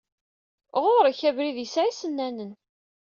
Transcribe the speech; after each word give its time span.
Ɣurek! 0.83 1.19
Abrid 1.29 1.57
yessa 1.59 1.83
d 1.85 1.89
isennanen. 1.91 2.51